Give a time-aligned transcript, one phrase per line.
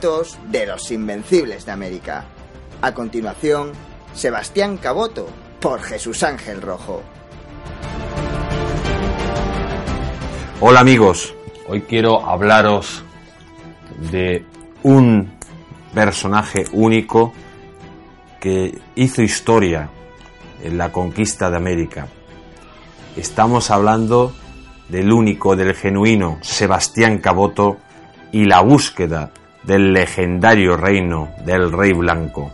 [0.00, 2.24] De los Invencibles de América.
[2.82, 3.72] A continuación,
[4.14, 7.02] Sebastián Caboto por Jesús Ángel Rojo.
[10.60, 11.34] Hola amigos,
[11.66, 13.02] hoy quiero hablaros
[14.12, 14.44] de
[14.84, 15.32] un
[15.92, 17.32] personaje único
[18.40, 19.90] que hizo historia
[20.62, 22.06] en la conquista de América.
[23.16, 24.32] Estamos hablando
[24.88, 27.78] del único, del genuino Sebastián Caboto
[28.30, 29.32] y la búsqueda
[29.68, 32.50] del legendario reino del Rey Blanco.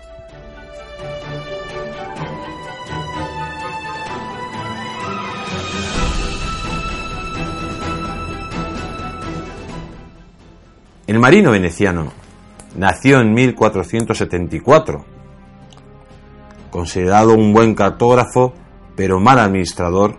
[11.06, 12.10] El marino veneciano
[12.76, 15.04] nació en 1474.
[16.70, 18.54] Considerado un buen cartógrafo,
[18.96, 20.16] pero mal administrador,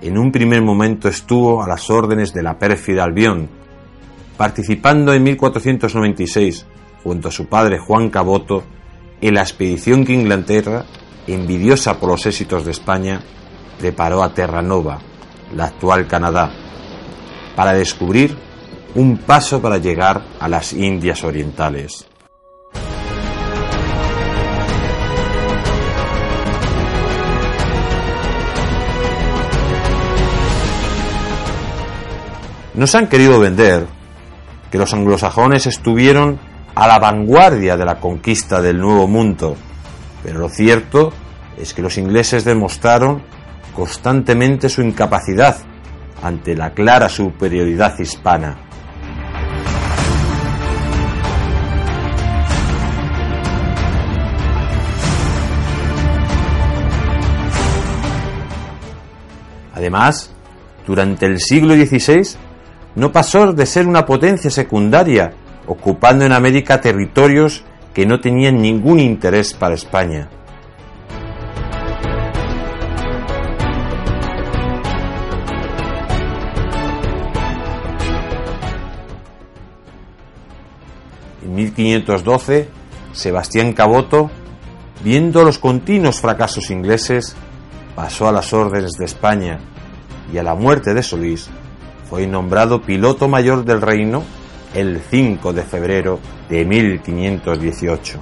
[0.00, 3.50] en un primer momento estuvo a las órdenes de la pérfida Albión,
[4.36, 6.66] participando en 1496,
[7.02, 8.64] junto a su padre Juan Caboto,
[9.20, 10.84] en la expedición que Inglaterra,
[11.26, 13.22] envidiosa por los éxitos de España,
[13.78, 14.98] preparó a Terranova,
[15.54, 16.52] la actual Canadá,
[17.54, 18.36] para descubrir
[18.94, 22.06] un paso para llegar a las Indias Orientales.
[32.74, 33.95] Nos han querido vender
[34.70, 36.38] que los anglosajones estuvieron
[36.74, 39.56] a la vanguardia de la conquista del Nuevo Mundo,
[40.22, 41.12] pero lo cierto
[41.56, 43.22] es que los ingleses demostraron
[43.74, 45.56] constantemente su incapacidad
[46.22, 48.58] ante la clara superioridad hispana.
[59.74, 60.30] Además,
[60.86, 62.36] durante el siglo XVI
[62.96, 65.34] no pasó de ser una potencia secundaria,
[65.66, 67.62] ocupando en América territorios
[67.92, 70.30] que no tenían ningún interés para España.
[81.42, 82.68] En 1512,
[83.12, 84.30] Sebastián Caboto,
[85.04, 87.36] viendo los continuos fracasos ingleses,
[87.94, 89.58] pasó a las órdenes de España
[90.32, 91.50] y a la muerte de Solís
[92.08, 94.22] fue nombrado piloto mayor del reino
[94.74, 98.20] el 5 de febrero de 1518.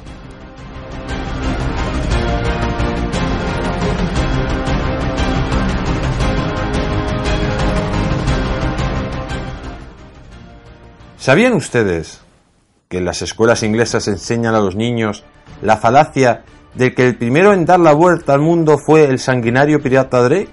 [11.18, 12.20] ¿Sabían ustedes
[12.88, 15.24] que en las escuelas inglesas enseñan a los niños
[15.62, 16.44] la falacia
[16.74, 20.50] de que el primero en dar la vuelta al mundo fue el sanguinario pirata Drake?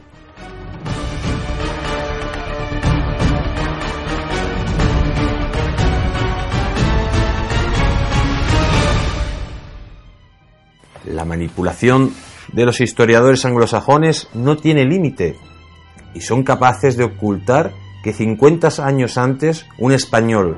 [11.31, 12.13] Manipulación
[12.51, 15.37] de los historiadores anglosajones no tiene límite
[16.13, 17.71] y son capaces de ocultar
[18.03, 20.57] que 50 años antes un español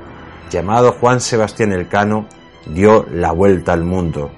[0.50, 2.26] llamado Juan Sebastián Elcano
[2.66, 4.32] dio la vuelta al mundo.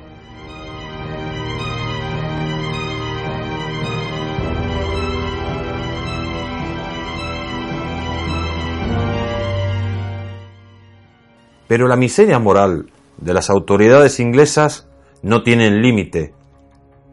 [11.67, 14.86] Pero la miseria moral de las autoridades inglesas
[15.23, 16.35] no tiene límite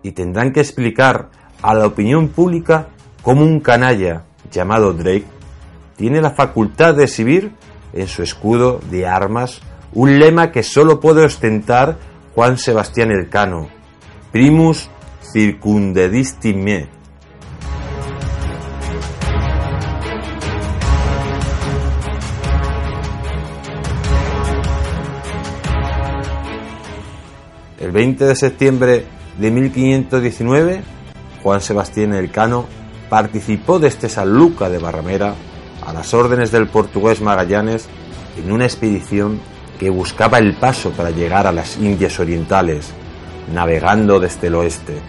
[0.04, 1.30] y tendrán que explicar
[1.62, 2.90] a la opinión pública
[3.22, 5.26] cómo un canalla llamado Drake
[5.96, 7.52] tiene la facultad de exhibir
[7.94, 9.62] en su escudo de armas
[9.94, 11.98] un lema que solo puede ostentar
[12.36, 13.70] Juan Sebastián Elcano,
[14.32, 14.90] primus
[15.32, 16.88] circundedistime,
[27.84, 29.04] El 20 de septiembre
[29.38, 30.84] de 1519,
[31.44, 32.66] Juan Sebastián Elcano
[33.10, 35.36] participó desde San Luca de Barramera
[35.86, 37.90] a las órdenes del portugués Magallanes
[38.42, 39.42] en una expedición
[39.78, 42.90] que buscaba el paso para llegar a las Indias Orientales,
[43.54, 45.02] navegando desde el oeste.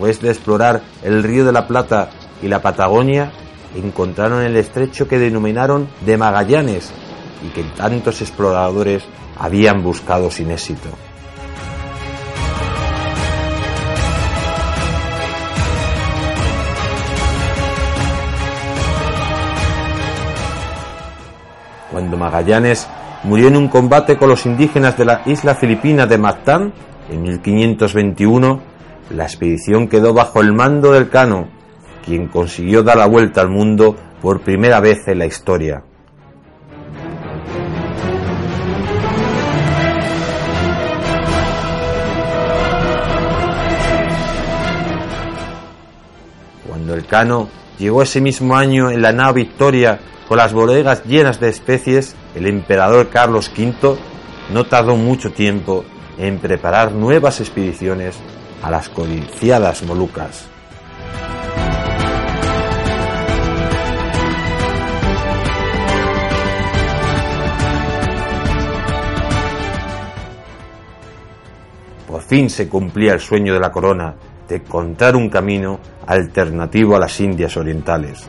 [0.00, 2.08] Después de explorar el río de la Plata
[2.40, 3.30] y la Patagonia,
[3.76, 6.90] encontraron el estrecho que denominaron de Magallanes
[7.46, 9.04] y que tantos exploradores
[9.38, 10.88] habían buscado sin éxito.
[21.92, 22.88] Cuando Magallanes
[23.24, 26.72] murió en un combate con los indígenas de la isla filipina de Mactán
[27.10, 28.69] en 1521,
[29.10, 31.48] la expedición quedó bajo el mando del Cano,
[32.04, 35.82] quien consiguió dar la vuelta al mundo por primera vez en la historia.
[46.68, 47.48] Cuando el Cano
[47.78, 49.98] llegó ese mismo año en la nave Victoria
[50.28, 53.96] con las bodegas llenas de especies, el emperador Carlos V
[54.52, 55.84] no tardó mucho tiempo
[56.16, 58.16] en preparar nuevas expediciones
[58.62, 60.48] a las codiciadas Molucas.
[72.06, 74.14] Por fin se cumplía el sueño de la corona
[74.48, 78.28] de encontrar un camino alternativo a las Indias Orientales.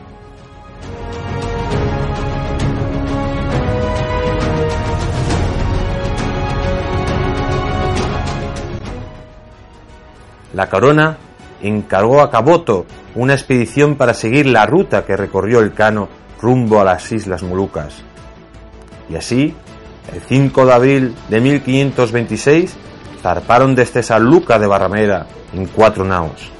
[10.52, 11.16] La corona
[11.62, 12.84] encargó a Caboto
[13.14, 16.08] una expedición para seguir la ruta que recorrió el Cano
[16.40, 18.02] rumbo a las Islas Molucas.
[19.08, 19.54] Y así,
[20.12, 22.76] el 5 de abril de 1526,
[23.22, 26.50] zarparon desde San Luca de Barramera en cuatro naos.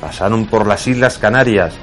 [0.00, 1.74] Pasaron por las Islas Canarias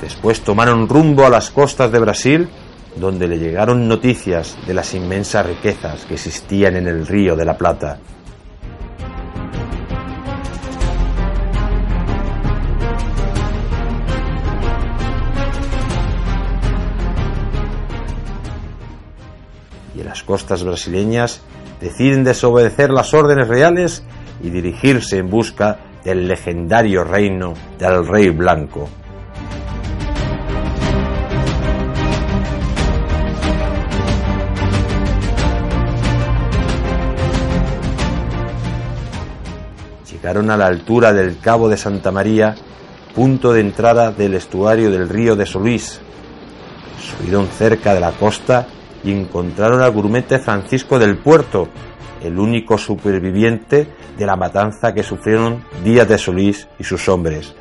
[0.00, 2.48] Después tomaron rumbo a las costas de Brasil,
[2.96, 7.56] donde le llegaron noticias de las inmensas riquezas que existían en el río de la
[7.56, 7.98] Plata.
[19.94, 21.40] Y en las costas brasileñas
[21.80, 24.02] deciden desobedecer las órdenes reales
[24.42, 28.88] y dirigirse en busca del legendario reino del Rey Blanco.
[40.26, 42.56] Llegaron a la altura del Cabo de Santa María,
[43.14, 46.00] punto de entrada del estuario del río de Solís.
[46.98, 48.66] Subieron cerca de la costa
[49.04, 51.68] y encontraron al grumete Francisco del Puerto,
[52.20, 53.86] el único superviviente
[54.18, 57.54] de la matanza que sufrieron Díaz de Solís y sus hombres,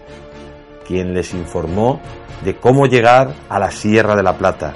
[0.88, 2.02] quien les informó
[2.44, 4.74] de cómo llegar a la Sierra de la Plata.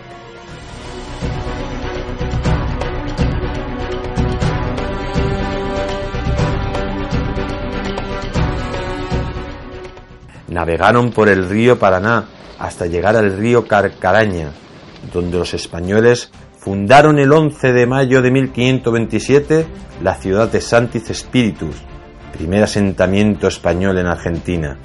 [10.49, 12.25] Navegaron por el río Paraná
[12.57, 14.51] hasta llegar al río Carcaraña,
[15.13, 19.67] donde los españoles fundaron el 11 de mayo de 1527
[20.01, 21.75] la ciudad de Santis Spiritus,
[22.33, 24.77] primer asentamiento español en Argentina.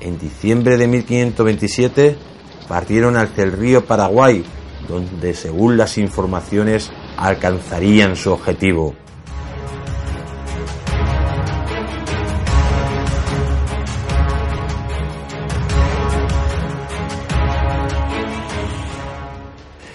[0.00, 2.31] En diciembre de 1527
[2.68, 4.44] partieron hacia el río Paraguay,
[4.88, 8.94] donde según las informaciones alcanzarían su objetivo.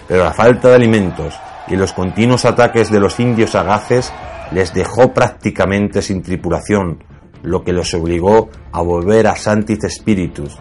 [0.08, 1.36] Pero la falta de alimentos
[1.68, 4.14] y los continuos ataques de los indios sagaces
[4.52, 7.04] les dejó prácticamente sin tripulación,
[7.44, 10.58] lo que los obligó a volver a Santis Spiritus.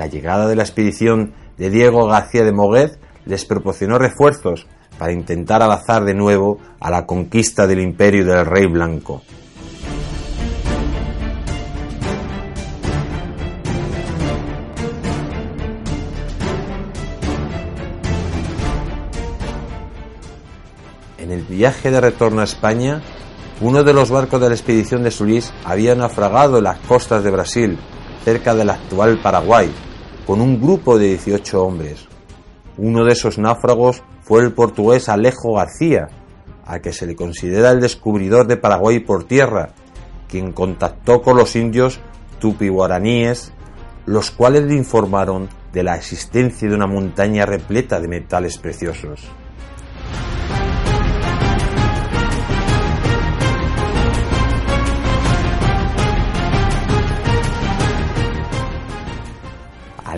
[0.00, 4.66] La llegada de la expedición de Diego García de Moguez les proporcionó refuerzos
[4.96, 9.20] para intentar avanzar de nuevo a la conquista del imperio del rey blanco.
[21.18, 23.02] En el viaje de retorno a España,
[23.60, 27.30] uno de los barcos de la expedición de Solís había naufragado en las costas de
[27.30, 27.78] Brasil,
[28.24, 29.70] cerca del actual Paraguay,
[30.26, 32.06] con un grupo de 18 hombres.
[32.76, 36.08] Uno de esos náufragos fue el portugués Alejo García,
[36.64, 39.70] a que se le considera el descubridor de Paraguay por tierra,
[40.28, 42.00] quien contactó con los indios
[42.40, 43.52] tupi-guaraníes,
[44.06, 49.28] los cuales le informaron de la existencia de una montaña repleta de metales preciosos.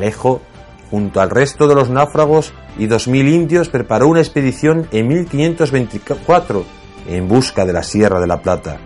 [0.02, 0.42] Alejo,
[0.90, 6.64] junto al resto de los náufragos y 2.000 indios, preparó una expedición en 1524
[7.06, 8.78] en busca de la Sierra de la Plata.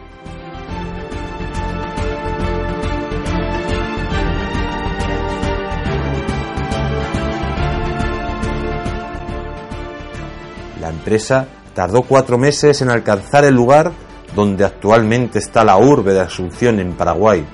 [10.83, 13.91] La empresa tardó cuatro meses en alcanzar el lugar
[14.35, 17.47] donde actualmente está la urbe de Asunción en Paraguay,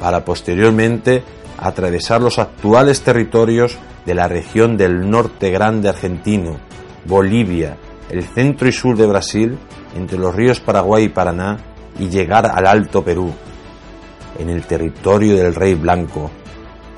[0.00, 1.22] para posteriormente
[1.58, 6.58] atravesar los actuales territorios de la región del norte grande argentino,
[7.04, 7.76] Bolivia,
[8.10, 9.58] el centro y sur de Brasil,
[9.96, 11.58] entre los ríos Paraguay y Paraná,
[11.98, 13.32] y llegar al Alto Perú,
[14.38, 16.30] en el territorio del Rey Blanco,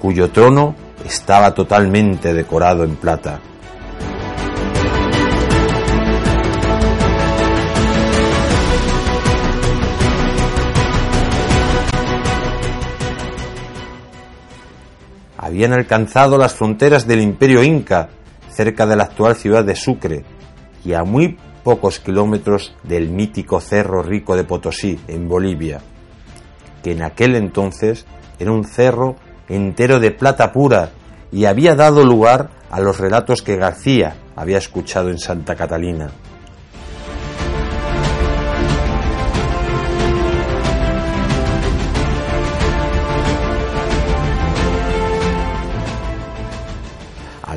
[0.00, 0.74] cuyo trono
[1.04, 3.40] estaba totalmente decorado en plata.
[15.48, 18.10] Habían alcanzado las fronteras del imperio inca,
[18.50, 20.24] cerca de la actual ciudad de Sucre,
[20.84, 25.80] y a muy pocos kilómetros del mítico Cerro Rico de Potosí, en Bolivia,
[26.82, 28.06] que en aquel entonces
[28.38, 29.16] era un cerro
[29.48, 30.90] entero de plata pura
[31.32, 36.10] y había dado lugar a los relatos que García había escuchado en Santa Catalina.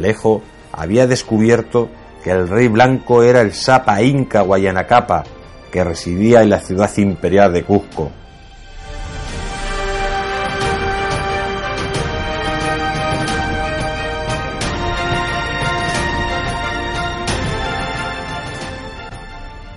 [0.01, 0.41] Alejo
[0.71, 1.89] había descubierto
[2.23, 5.23] que el rey blanco era el Sapa Inca Guayanacapa,
[5.71, 8.11] que residía en la ciudad imperial de Cusco.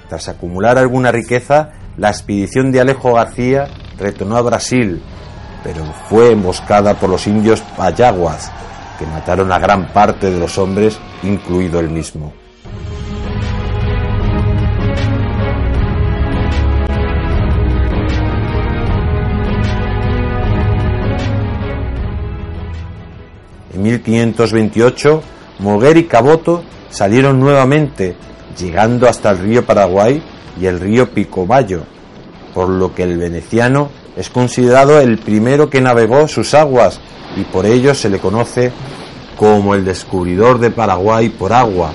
[0.08, 3.66] Tras acumular alguna riqueza, la expedición de Alejo García
[3.98, 5.02] retornó a Brasil,
[5.62, 8.52] pero fue emboscada por los indios Payaguas,
[8.98, 12.32] que mataron a gran parte de los hombres, incluido el mismo.
[23.74, 25.22] En 1528,
[25.58, 28.14] Moguer y Caboto salieron nuevamente,
[28.56, 30.22] llegando hasta el río Paraguay
[30.60, 31.82] y el río Picomayo,
[32.54, 37.00] por lo que el veneciano es considerado el primero que navegó sus aguas
[37.36, 38.72] y por ello se le conoce
[39.36, 41.92] como el descubridor de Paraguay por agua,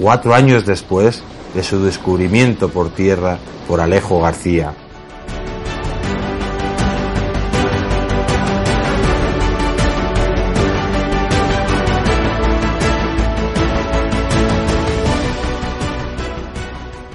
[0.00, 1.22] cuatro años después
[1.54, 4.74] de su descubrimiento por tierra por Alejo García.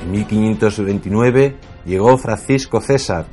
[0.04, 3.26] En 1529 llegó Francisco César,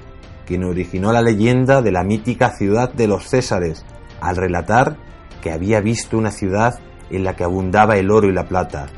[0.51, 3.87] quien originó la leyenda de la mítica ciudad de los Césares,
[4.21, 4.97] al relatar
[5.41, 8.89] que había visto una ciudad en la que abundaba el oro y la plata.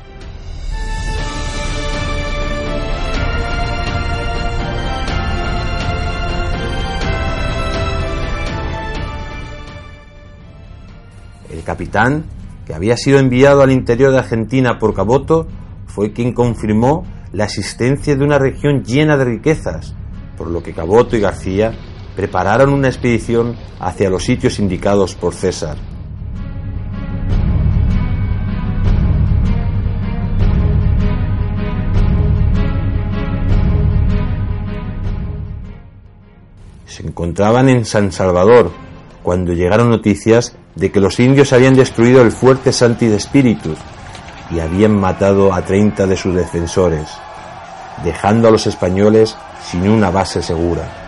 [11.51, 12.23] El capitán
[12.65, 15.45] que había sido enviado al interior de Argentina por Caboto,
[15.85, 19.93] fue quien confirmó la existencia de una región llena de riquezas,
[20.37, 21.73] por lo que Caboto y García
[22.15, 25.77] prepararon una expedición hacia los sitios indicados por César.
[36.85, 38.71] Se encontraban en San Salvador
[39.23, 43.19] cuando llegaron noticias de que los indios habían destruido el fuerte Santi de
[44.51, 47.09] y habían matado a 30 de sus defensores,
[48.03, 51.03] dejando a los españoles sin una base segura.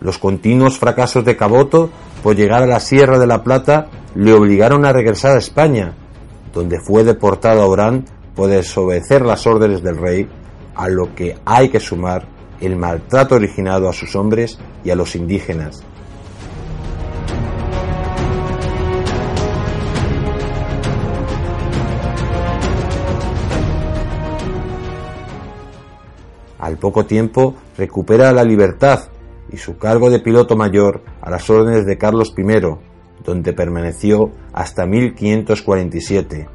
[0.00, 1.90] Los continuos fracasos de Caboto
[2.22, 5.92] por llegar a la Sierra de la Plata le obligaron a regresar a España,
[6.54, 10.28] donde fue deportado a Orán por desobedecer las órdenes del rey,
[10.74, 12.26] a lo que hay que sumar
[12.60, 15.82] el maltrato originado a sus hombres y a los indígenas.
[26.68, 29.08] Al poco tiempo recupera la libertad
[29.50, 32.44] y su cargo de piloto mayor a las órdenes de Carlos I,
[33.24, 36.46] donde permaneció hasta 1547,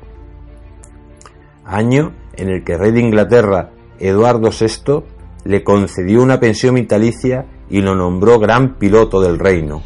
[1.66, 5.04] año en el que rey de Inglaterra, Eduardo VI,
[5.46, 9.82] le concedió una pensión vitalicia y lo nombró gran piloto del reino.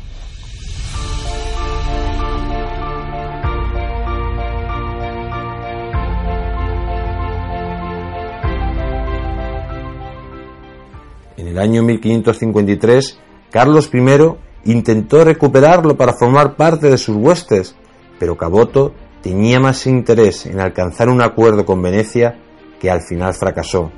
[11.58, 17.76] El año 1553, Carlos I intentó recuperarlo para formar parte de sus huestes,
[18.20, 22.39] pero Caboto tenía más interés en alcanzar un acuerdo con Venecia
[22.80, 23.91] que al final fracasó.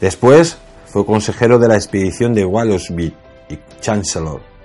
[0.00, 3.14] Después fue consejero de la expedición de Wallowsby
[3.50, 4.55] y Chancellor,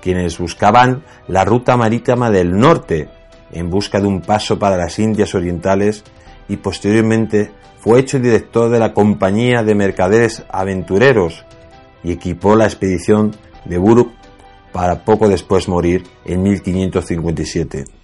[0.00, 3.08] quienes buscaban la ruta marítima del norte
[3.52, 6.04] en busca de un paso para las Indias Orientales
[6.48, 11.44] y posteriormente fue hecho director de la Compañía de Mercaderes Aventureros
[12.02, 13.34] y equipó la expedición
[13.64, 14.12] de Buruk
[14.72, 17.97] para poco después morir en 1557.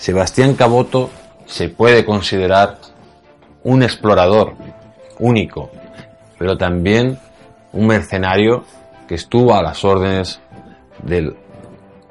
[0.00, 1.10] Sebastián Caboto
[1.44, 2.78] se puede considerar
[3.64, 4.54] un explorador
[5.18, 5.68] único,
[6.38, 7.18] pero también
[7.74, 8.64] un mercenario
[9.06, 10.40] que estuvo a las órdenes
[11.02, 11.36] del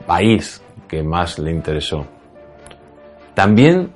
[0.05, 2.05] país que más le interesó.
[3.33, 3.91] También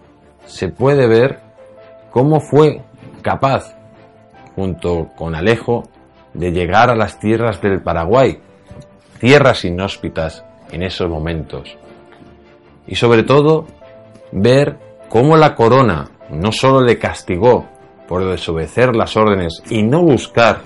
[0.47, 1.41] se puede ver
[2.09, 2.81] cómo fue
[3.21, 3.75] capaz,
[4.55, 5.83] junto con Alejo,
[6.33, 8.39] de llegar a las tierras del Paraguay,
[9.19, 11.77] tierras inhóspitas en esos momentos.
[12.87, 13.67] Y sobre todo,
[14.33, 17.67] ver cómo la corona no solo le castigó
[18.07, 20.61] por desobedecer las órdenes y no buscar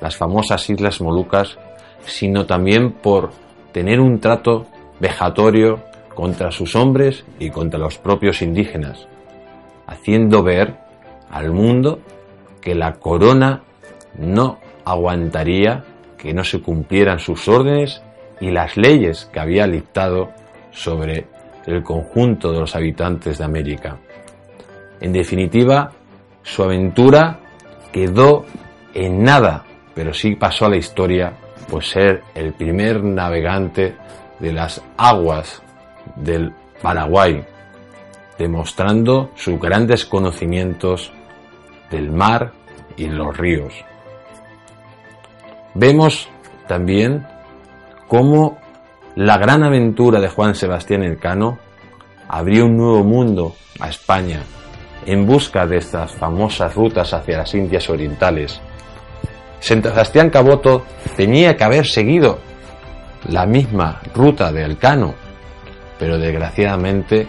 [0.00, 1.58] las famosas Islas Molucas,
[2.04, 3.30] sino también por
[3.72, 4.66] tener un trato
[5.00, 5.84] vejatorio
[6.14, 9.06] contra sus hombres y contra los propios indígenas,
[9.86, 10.76] haciendo ver
[11.30, 12.00] al mundo
[12.60, 13.62] que la corona
[14.16, 15.84] no aguantaría
[16.16, 18.02] que no se cumplieran sus órdenes
[18.40, 20.30] y las leyes que había dictado
[20.72, 21.26] sobre
[21.68, 23.98] el conjunto de los habitantes de América.
[25.00, 25.92] En definitiva,
[26.42, 27.40] su aventura
[27.92, 28.46] quedó
[28.94, 31.32] en nada, pero sí pasó a la historia
[31.70, 33.94] por ser el primer navegante
[34.38, 35.62] de las aguas
[36.16, 37.44] del Paraguay,
[38.38, 41.12] demostrando sus grandes conocimientos
[41.90, 42.52] del mar
[42.96, 43.74] y los ríos.
[45.74, 46.28] Vemos
[46.66, 47.26] también
[48.08, 48.57] cómo
[49.18, 51.58] la gran aventura de Juan Sebastián Elcano
[52.28, 54.44] abrió un nuevo mundo a España
[55.06, 58.60] en busca de estas famosas rutas hacia las Indias Orientales.
[59.58, 60.84] Sebastián Caboto
[61.16, 62.38] tenía que haber seguido
[63.28, 65.14] la misma ruta de Elcano,
[65.98, 67.26] pero desgraciadamente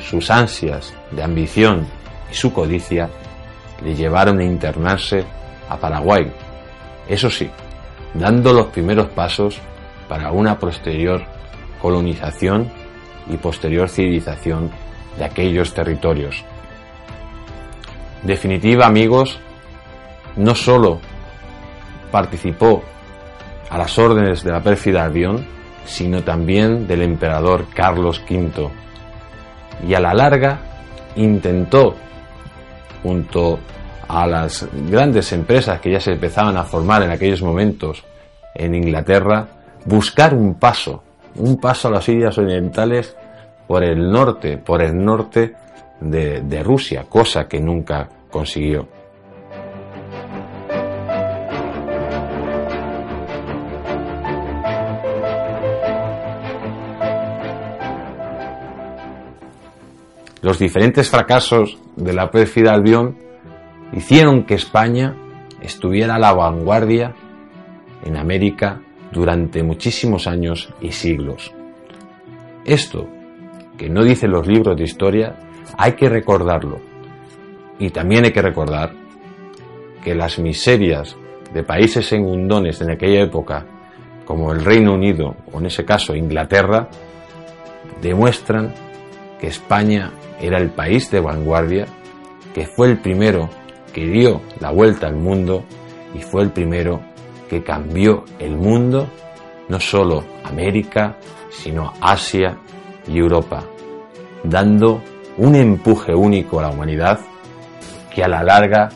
[0.00, 1.86] sus ansias de ambición
[2.32, 3.10] y su codicia
[3.84, 5.24] le llevaron a internarse
[5.68, 6.32] a Paraguay.
[7.06, 7.50] Eso sí,
[8.14, 9.60] dando los primeros pasos
[10.08, 11.22] para una posterior
[11.80, 12.70] colonización
[13.28, 14.70] y posterior civilización
[15.18, 16.44] de aquellos territorios.
[18.22, 19.38] Definitiva, amigos,
[20.36, 21.00] no solo
[22.10, 22.82] participó
[23.70, 25.46] a las órdenes de la pérfida Albión,
[25.84, 28.70] sino también del emperador Carlos V,
[29.86, 30.58] y a la larga
[31.16, 31.94] intentó,
[33.02, 33.58] junto
[34.08, 38.02] a las grandes empresas que ya se empezaban a formar en aquellos momentos
[38.54, 39.46] en Inglaterra,
[39.88, 41.02] buscar un paso,
[41.36, 43.16] un paso a las Indias Orientales
[43.66, 45.54] por el norte, por el norte
[46.00, 48.86] de, Rusia, cosa que nunca consiguió.
[60.42, 63.16] Los diferentes fracasos de la pérfida Albión
[63.92, 65.16] hicieron que España
[65.62, 67.14] estuviera a la vanguardia
[68.04, 68.80] en América
[69.12, 71.52] durante muchísimos años y siglos.
[72.64, 73.08] Esto,
[73.76, 75.36] que no dicen los libros de historia,
[75.76, 76.80] hay que recordarlo.
[77.78, 78.92] Y también hay que recordar
[80.02, 81.16] que las miserias
[81.52, 83.64] de países segundones en aquella época,
[84.24, 86.88] como el Reino Unido o en ese caso Inglaterra,
[88.02, 88.74] demuestran
[89.40, 91.86] que España era el país de vanguardia,
[92.54, 93.48] que fue el primero
[93.92, 95.64] que dio la vuelta al mundo
[96.14, 97.00] y fue el primero
[97.48, 99.08] que cambió el mundo,
[99.68, 101.16] no solo América,
[101.50, 102.56] sino Asia
[103.06, 103.64] y Europa,
[104.44, 105.02] dando
[105.36, 107.20] un empuje único a la humanidad
[108.14, 108.88] que a la larga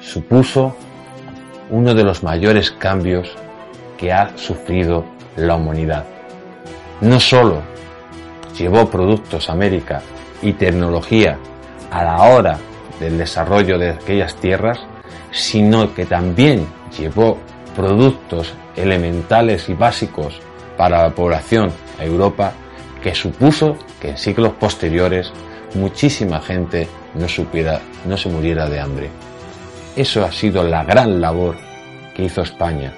[0.00, 0.74] supuso
[1.70, 3.34] uno de los mayores cambios
[3.96, 5.04] que ha sufrido
[5.36, 6.04] la humanidad.
[7.00, 7.62] No solo
[8.56, 10.02] llevó productos a América
[10.42, 11.38] y tecnología
[11.90, 12.58] a la hora
[13.00, 14.78] del desarrollo de aquellas tierras,
[15.30, 17.38] sino que también llevó
[17.74, 20.40] productos elementales y básicos
[20.76, 22.52] para la población a Europa
[23.02, 25.32] que supuso que en siglos posteriores
[25.74, 29.10] muchísima gente no supiera, no se muriera de hambre.
[29.96, 31.56] Eso ha sido la gran labor
[32.14, 32.92] que hizo España,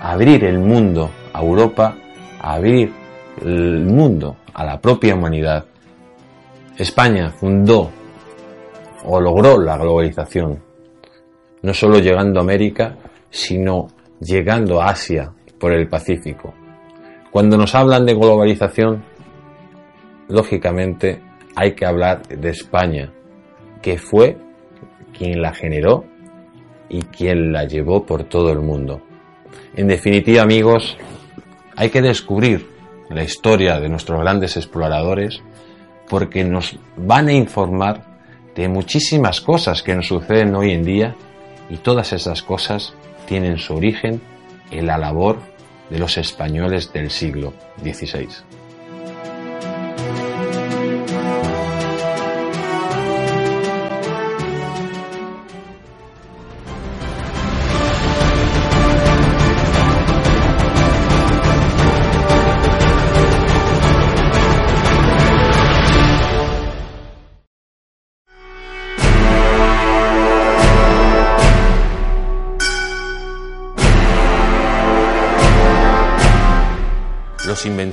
[0.00, 1.96] abrir el mundo a Europa,
[2.40, 2.92] abrir
[3.42, 5.64] el mundo a la propia humanidad.
[6.76, 7.90] España fundó
[9.04, 10.62] o logró la globalización,
[11.62, 12.96] no solo llegando a América,
[13.30, 13.88] sino
[14.20, 16.54] llegando a Asia por el Pacífico.
[17.30, 19.04] Cuando nos hablan de globalización,
[20.28, 21.20] lógicamente
[21.54, 23.12] hay que hablar de España,
[23.82, 24.36] que fue
[25.16, 26.04] quien la generó
[26.88, 29.02] y quien la llevó por todo el mundo.
[29.74, 30.96] En definitiva, amigos,
[31.76, 32.66] hay que descubrir
[33.10, 35.42] la historia de nuestros grandes exploradores
[36.08, 38.02] porque nos van a informar
[38.54, 41.14] de muchísimas cosas que nos suceden hoy en día
[41.68, 42.94] y todas esas cosas
[43.26, 44.20] tienen su origen
[44.70, 45.38] en la labor
[45.90, 48.28] de los españoles del siglo XVI.